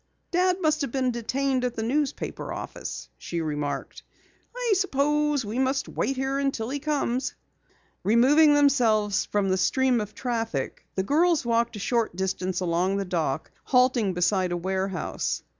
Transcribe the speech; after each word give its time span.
"Dad 0.31 0.59
must 0.61 0.81
have 0.81 0.91
been 0.91 1.11
detained 1.11 1.63
at 1.63 1.75
the 1.75 1.83
newspaper 1.83 2.51
office," 2.51 3.07
she 3.19 3.39
remarked. 3.39 4.01
"I 4.57 4.73
suppose 4.75 5.45
we 5.45 5.59
must 5.59 5.87
wait 5.87 6.15
here 6.15 6.39
until 6.39 6.69
he 6.71 6.79
comes." 6.79 7.35
Removing 8.03 8.55
themselves 8.55 9.25
from 9.25 9.49
the 9.49 9.57
stream 9.59 10.01
of 10.01 10.15
traffic, 10.15 10.87
the 10.95 11.03
girls 11.03 11.45
walked 11.45 11.75
a 11.75 11.79
short 11.79 12.15
distance 12.15 12.61
along 12.61 12.97
the 12.97 13.05
dock, 13.05 13.51
halting 13.65 14.15
beside 14.15 14.51
a 14.51 14.57
warehouse. 14.57 15.43